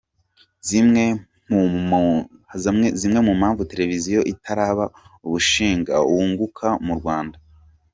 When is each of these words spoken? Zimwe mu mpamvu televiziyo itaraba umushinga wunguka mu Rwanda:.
Zimwe 3.03 3.19
mu 3.19 3.33
mpamvu 3.39 3.61
televiziyo 3.71 4.19
itaraba 4.33 4.85
umushinga 5.25 5.93
wunguka 6.11 6.67
mu 6.85 6.93
Rwanda:. 6.99 7.37